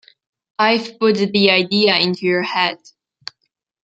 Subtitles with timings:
[0.57, 2.79] I've put the idea into your head.